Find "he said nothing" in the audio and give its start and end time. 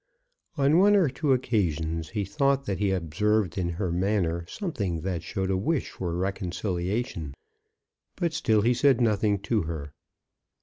8.63-9.37